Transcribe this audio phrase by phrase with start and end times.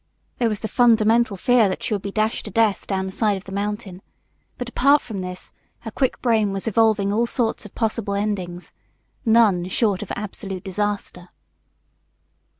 [0.39, 3.37] There was the fundamental fear that she would be dashed to death down the side
[3.37, 4.01] of the mountain,
[4.57, 8.73] but apart from this her quick brain was evolving all sorts of possible endings
[9.27, 11.29] none short of absolute disaster.